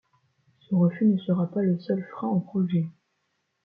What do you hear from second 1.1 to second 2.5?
sera pas le seul frein au